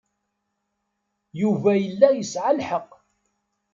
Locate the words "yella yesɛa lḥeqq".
1.77-2.91